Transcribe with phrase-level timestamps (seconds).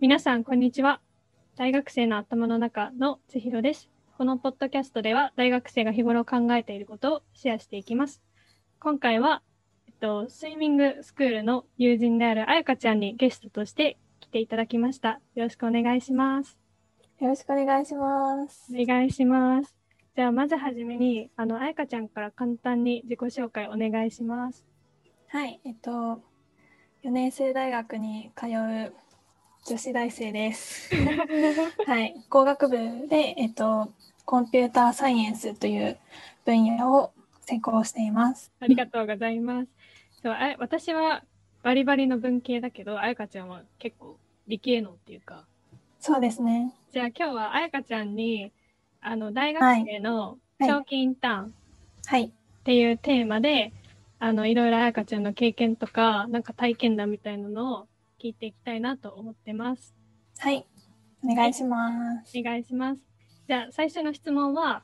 [0.00, 1.02] 皆さん、こんにちは。
[1.56, 3.90] 大学生の頭の中の千尋です。
[4.16, 8.22] このポッドキャストでは、大学生が日頃考えていることをシェアしていきます。
[8.78, 9.42] 今回は、
[9.86, 15.20] えっと、スイミングスクールの友人であるあやかちゃんにゲストとして来ていただきました。
[15.34, 16.56] よろしくお願いします。
[17.20, 18.72] よろしくお願いします。
[18.74, 19.76] お願いします。
[20.16, 24.64] じゃあ、まずはじめに、あの、あやかちゃんから簡単に自己紹介お願いします。
[25.28, 25.90] はい、えっと、
[27.04, 28.94] 4年生大学に通う
[29.66, 30.90] 女子大生です。
[31.86, 33.92] はい、工学部で、えっと、
[34.24, 35.98] コンピューターサイエンスという
[36.44, 38.52] 分野を専攻しています。
[38.60, 39.68] ありがとうございます。
[40.22, 41.24] そうあ私は
[41.62, 45.46] バリバリの文系だけど、あやかちゃんは結構理系能っていうか。
[46.00, 46.74] そうですね。
[46.92, 48.52] じゃあ今日はあやかちゃんに、
[49.00, 51.50] あの、大学生のはい長期インターンっ
[52.06, 52.32] はい、
[52.64, 53.72] ていうテーマで、
[54.18, 57.88] あの、いろいろあやかちゃんの経験とか、なんか体験談みたいなのを
[58.22, 59.94] 聞いていきたいなと思ってます。
[60.38, 60.66] はい、
[61.24, 62.38] お願いします。
[62.38, 63.00] お願いします。
[63.48, 64.82] じゃあ最初の質問は、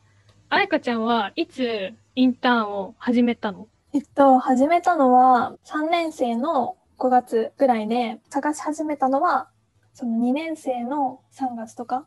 [0.49, 3.69] あやかちゃんはいつインターンを始めたの？
[3.93, 9.51] えっと、始めたのは3年生の5月ぐらいで、探し始めたのは、
[9.93, 12.07] その2年生の3月とか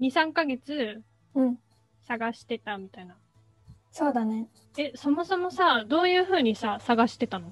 [0.00, 1.02] ？?2、3ヶ月
[1.34, 1.58] うん、
[2.06, 3.16] 探してたみたいな。
[3.90, 4.46] そうだね。
[4.76, 7.48] え、そもそもさ、どういう風にさ、探してたの？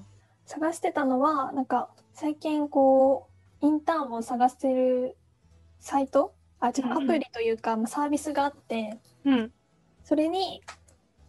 [0.47, 3.27] 探してたのはなんか最近こ
[3.61, 5.15] うインターンを探してる
[5.79, 6.33] サイト？
[6.59, 9.51] あ違うアプリというか、まあサービスがあってうん。
[10.03, 10.63] それに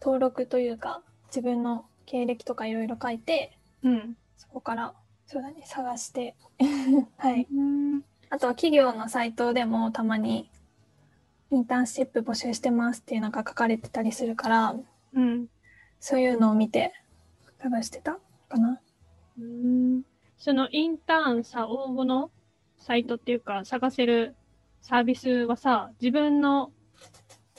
[0.01, 4.17] 登録というか自分の経歴とかいろいろ書いてうん。
[4.39, 4.95] そこから
[5.27, 6.35] そうだね探して
[7.19, 8.03] はいうん。
[8.31, 10.51] あとは企業のサイトでもたまに
[11.51, 14.77] インターンシップ募集してますっていうのが書かれてたりするから
[15.13, 15.49] うん。
[16.01, 16.93] そういうのを見て
[17.59, 18.81] 探してたかな
[19.39, 20.03] うん。
[20.37, 22.31] そのインターンさ、応募の
[22.77, 24.35] サイトっていうか、探せる
[24.81, 26.71] サービスはさ、自分の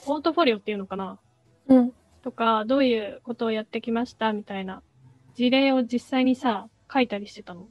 [0.06, 1.20] ポートフォリオっていうのかな？
[1.68, 4.34] うんとか、どういうことをやってきました？
[4.34, 4.82] みたいな
[5.36, 7.68] 事例を実際にさ、書いたりしてたの？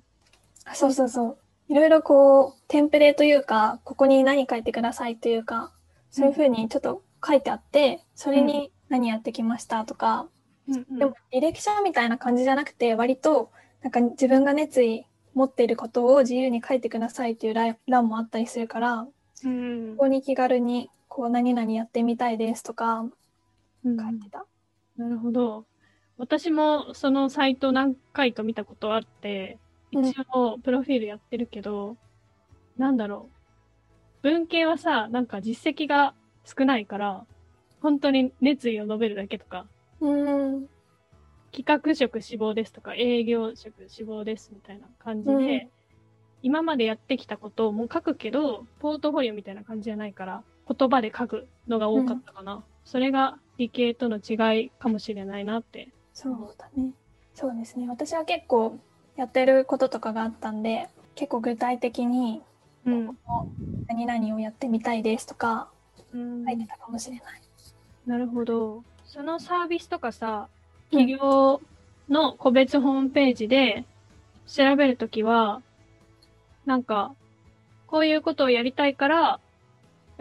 [0.65, 1.39] あそうそうそう。
[1.73, 5.73] いろいろこう、テンプレというか、ここに何書いてくださいというか、
[6.11, 10.29] そういうふうにちょっと書いてあって、それに何やってきましたとか、
[10.67, 10.99] うん、うん。
[10.99, 13.51] でも履歴書みたいな感じじゃなくて、割と、
[13.83, 19.13] なんか自分が熱意持っていることを自由に書いてくださいっていう欄欄もあったりするから、こ
[19.45, 19.97] うん。
[19.97, 23.05] こに気軽に、こう、何々やってみたいですとか、
[23.85, 24.47] うん書いてた。
[24.97, 25.67] なるほど。
[26.17, 29.59] 私もそのサイト何回か見たことあって、
[29.93, 31.97] うん一応プロフィールやってるけど、
[32.77, 33.31] なんだろ
[34.23, 34.23] う。
[34.23, 36.15] 文系はさ、なんか実績が
[36.45, 37.27] 少ないから、
[37.81, 39.67] 本当に熱意を述べるだけとか、
[40.01, 40.09] う
[40.61, 40.69] ん。
[41.53, 45.37] 企画職志望ですとか、営業職志望ですみたいな感じで、う
[45.67, 45.69] ん
[46.43, 52.63] 今までやってきたことをもう書くけど、ポートフォリオみたいな感じじゃないから、言葉で書くのが多かったかな。
[52.85, 56.93] それが理系との違いかもしれないなってそうだね。
[57.35, 57.89] そうですね。
[57.89, 58.79] 私は結構
[59.17, 62.43] やってることとかがあったんで、結構具体的に
[62.87, 63.19] うん。
[63.89, 65.69] 何々をやってみたいですとか
[66.15, 67.43] うん書いてたかもしれない。
[68.07, 68.85] なるほど。
[69.05, 70.49] そのサービスとかさ、
[70.91, 71.61] 企業
[72.09, 73.85] の個別ホームページで
[74.47, 75.63] 調べるときは、
[76.65, 77.15] なんか、
[77.87, 79.41] こういうことをやりたいから、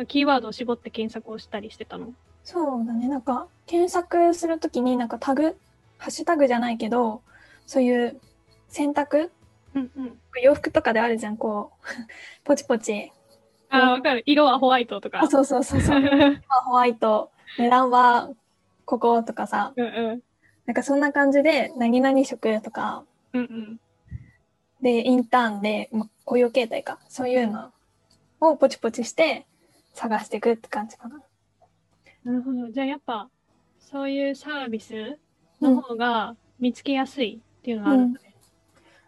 [0.07, 2.13] キーワードを絞って検索をしたりしてたの？
[2.43, 3.07] そうだね。
[3.07, 5.57] なんか検索するときになんかタグ、
[5.97, 7.21] ハッシュタグじゃないけど、
[7.65, 8.19] そういう
[8.69, 9.31] 選択？
[9.75, 10.19] うんうん。
[10.41, 11.85] 洋服とかであるじゃん、こう、
[12.45, 13.11] ポチポチ。
[13.69, 14.23] あ、わかる。
[14.25, 15.21] 色はホワイトとか。
[15.23, 16.01] あ、そうそうそうそう。
[16.65, 18.29] ホワイト、値段は
[18.85, 20.21] こことかさ、うんうん。
[20.67, 23.79] なんかそんな感じで、何々色とか、うんうん。
[24.81, 27.71] で、インターンで、ま、雇用形態か、そういうの
[28.41, 29.47] をポチポチして
[29.93, 31.21] 探していくって感じかな。
[32.23, 32.69] なるほど。
[32.69, 33.29] じゃあやっぱ、
[33.79, 35.17] そういうサービス
[35.61, 38.35] の方が見つけやすいっていうのがあるんだね。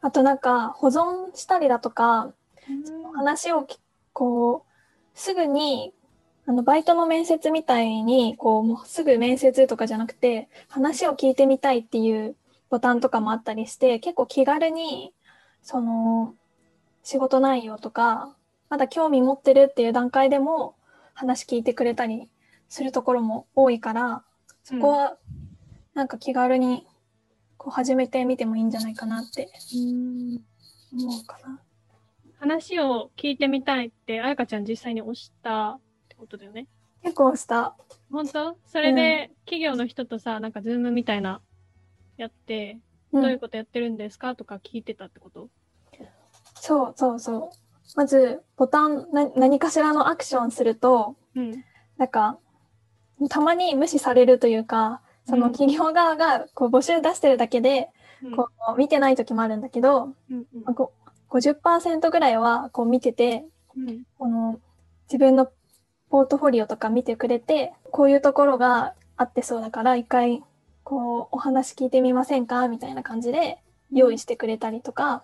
[0.01, 2.33] あとなんか、保存したりだとか、
[2.69, 3.79] うん話をき
[4.13, 4.71] こう、
[5.13, 5.93] すぐに、
[6.49, 12.35] あの、バイトの面接みたいに、こう、もうすぐ面接とかじゃなくて、話を聞いてみたいっていう
[12.71, 15.13] ボタンとかもあったりして、結構気軽に、
[15.61, 16.33] その、
[17.03, 18.35] 仕事内容とか、
[18.67, 20.73] まだ興味持ってるっていう段階でも、
[21.13, 22.27] 話聞いてくれたり
[22.67, 24.23] するところも多いから、
[24.63, 25.17] そこは、
[25.93, 26.87] なんか気軽に、
[27.59, 30.41] こう、始めてみてもいいんじゃないかなってうん
[30.99, 31.59] 思うかな。
[32.39, 35.79] 話を聞いてみたいって、あやかちゃん実際に押した
[36.19, 36.67] ことだよね。
[37.01, 37.75] 結構した。
[38.11, 38.57] 本当？
[38.67, 41.41] それで、企業の人とさ、なんかズームみたいな、
[42.17, 45.49] やって、うんどういうことやってるんですかとか聞いてたってこと？
[46.53, 47.49] そうそうそう。
[47.95, 51.63] まず、ボタン、な何かしらのアクションすると、うん。
[51.97, 52.37] なんか、
[53.29, 57.89] たまに無視されるというか、そのうん企業側がこう募集出してるだけで、
[58.35, 60.45] こう見てない時もあるんだけど、うん。
[60.63, 60.91] まあご
[61.29, 63.45] 50%ぐらいはこう見てて、
[63.75, 64.03] うん。
[64.19, 64.59] この
[65.07, 65.49] 自分の
[66.09, 70.43] ポートフォリオとか見てくれて、こういうところがあってそうだから、一回
[70.83, 72.67] こうお話聞いてみませんか？
[72.67, 73.59] みたいな感じで
[73.91, 75.23] 用意してくれたりとか、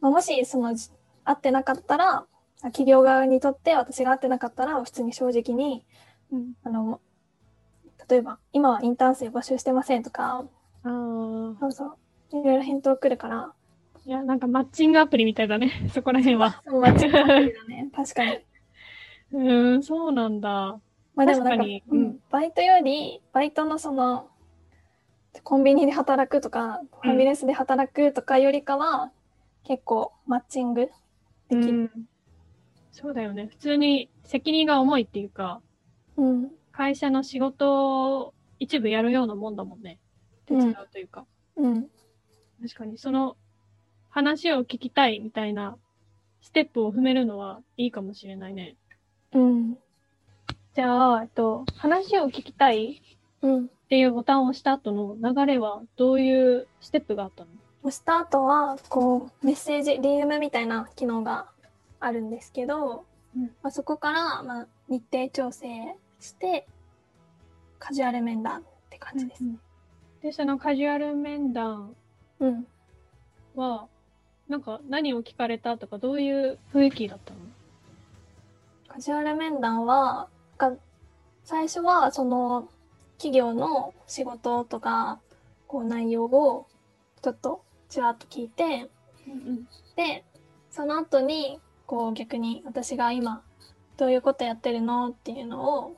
[0.00, 0.90] まあ、もしそのじ
[1.24, 2.24] 合ってなかったら、
[2.62, 5.84] 企業側にとって私が合ってなかったら、普通に正直に、
[6.32, 6.52] うん。
[6.64, 7.00] あの、
[8.08, 10.44] 例えば、今はインターン生募集してませんとか、
[10.82, 11.56] ああ。
[11.60, 11.96] そうそう、
[12.32, 13.52] いろいろ返答来るから、
[14.06, 15.90] いや、なんかマッチングアプリみたいだね。
[15.94, 16.62] そこら辺は。
[16.66, 17.90] そう間違ってるよね。
[17.94, 18.40] 確かに。
[19.32, 20.80] うーん、そうなんだ。
[21.14, 24.28] まあでもなんか確かにううんん、バイトより、バイトのその、
[25.42, 29.12] コンビニで働くとか、ファミレスで働くとかよりかは、
[29.64, 30.88] 結構マッチング
[31.48, 31.58] できる。
[31.68, 32.08] うん。
[32.92, 33.46] そうだよね。
[33.46, 35.60] 普通に責任が重いっていうか、
[36.16, 36.50] うん。
[36.72, 39.98] 会社の仕事を一部やるようなもんだもんね。
[40.46, 41.26] 手伝うというか。
[41.56, 41.88] うん。
[42.62, 43.36] 確かに、その
[44.10, 45.76] 話を聞きたいみたいな
[46.40, 48.76] ステップを踏めるのはいいかもしれないね。
[49.32, 49.78] うん。
[50.74, 53.02] じゃあ、えっと、話を聞きたい
[53.42, 53.64] うん。
[53.66, 57.50] っていうボタンを押した後の流れはどういうステップがあったの？
[57.84, 61.48] 押した後は、こう、メッセージ、DM みたいな機能が
[62.00, 63.04] あるんですけど、
[63.36, 66.66] うんまあ、そこから、まあ、日程調整して、
[67.78, 69.44] カジュアル面談って感じです。
[70.22, 71.94] で、そのカジュアル面談
[72.40, 72.66] うん。
[73.54, 73.86] は、
[74.48, 77.38] なんか何を聞かれたとかどういう雰囲気だったの？
[78.98, 80.26] カジュアル面談は、
[80.58, 80.72] が
[81.44, 82.68] 最初はその
[83.16, 85.20] 企業の仕事とか、
[85.68, 86.66] こう内容を
[87.22, 88.90] ちょっとちらっと聞いて、
[89.28, 90.24] うんで、
[90.72, 93.44] その後に、こう逆に私が今
[93.96, 95.96] どういうことやってるのっていうのを、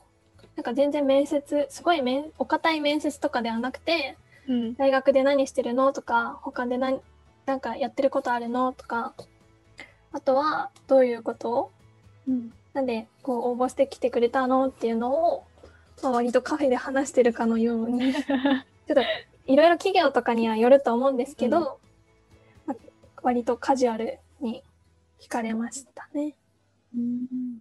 [0.57, 4.75] なんか全然面接、すごい面お堅い面接とかではなくて、うん。
[4.75, 7.01] 大学で何してるのとか、他で何、
[7.47, 9.15] なんかやってることあるのとか、
[10.13, 11.80] あとはどういうことをうん。
[12.73, 15.45] なんで、こう、応募してきてくれたのっていうのを、
[16.03, 18.25] まあ、割とカフェで話してるかのように、 ちょっ
[18.95, 19.01] と、
[19.47, 21.79] いろいろ企業とかにはよると思うんですけど、
[22.67, 22.77] まあ
[23.23, 24.63] 割とカジュアルに
[25.21, 26.37] 聞かれましたね。
[26.95, 27.59] うん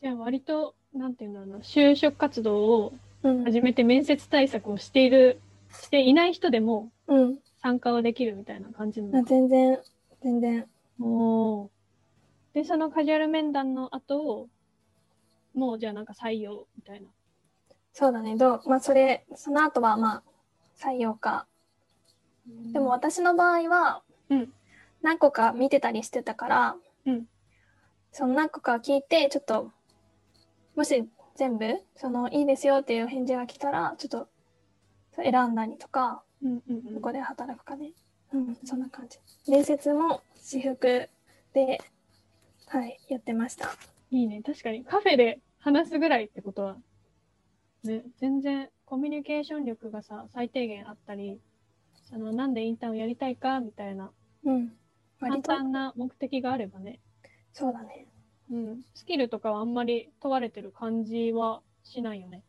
[0.00, 2.92] じゃあ割と、なんていうんだろうな、就職活動を
[3.24, 3.44] うん。
[3.44, 5.40] 始めて面接対策をしている、
[5.70, 7.38] していない人でもうん。
[7.60, 9.12] 参加はできるみたいな感じの？
[9.12, 9.22] か。
[9.28, 9.78] 全然、
[10.22, 10.66] 全然。
[11.00, 11.68] おー
[12.54, 14.48] で、そのカジュアル面談の後、
[15.54, 17.08] もうじゃあなんか採用みたいな。
[17.92, 18.36] そうだね。
[18.36, 20.22] どう、まあ、それ、その後は、まあ、
[20.78, 21.46] 採用か。
[22.72, 24.52] でも私の場合は、うん
[25.02, 26.76] 何個か見てたりしてたから、
[27.06, 27.26] うん
[28.12, 29.70] その何個か聞いて、ちょっと、
[30.76, 34.28] もし全部、その、いいですよっていう返事が来たら、ちょっと、
[35.16, 37.92] 選んだりとか、うんうんうんどこで働くかね。
[38.32, 39.18] うん、そんな感じ。
[39.50, 41.08] 面接も私服
[41.54, 41.80] で、
[42.72, 43.70] はい、やってました。
[44.10, 44.40] いいね。
[44.42, 46.76] 確かにカフェで話すぐらいってことは、
[47.84, 51.38] ね、全然コミュニケーション力がさ、最低限あったり、
[52.08, 54.10] そのなんでインターンをやりたいかみたいな、
[54.46, 54.72] うん。
[55.20, 56.98] 簡単な目的があればね、
[57.52, 58.06] そうだね。
[58.50, 62.42] うん、スキルとかはあんまり問われてる感じはしないよね。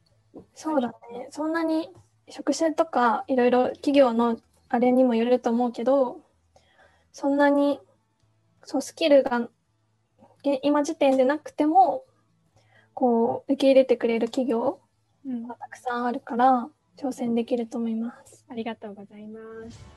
[0.55, 1.27] そうだね。
[1.31, 1.89] そんなに
[2.29, 6.21] 職種とかいろいろ企業のあれにもよると思うけど、
[7.11, 7.81] そんなに
[8.63, 9.47] そうスキルがげ
[10.61, 12.03] 今時点でなくても、
[12.93, 14.79] こう受け入れてくれる企業
[15.25, 18.45] うんがたくさんあるから挑戦できると思います。
[18.49, 19.39] ありがとうございま
[19.71, 19.92] す。